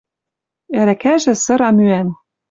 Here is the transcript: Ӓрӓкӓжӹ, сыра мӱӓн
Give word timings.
Ӓрӓкӓжӹ, 0.79 1.33
сыра 1.43 1.69
мӱӓн 1.77 2.07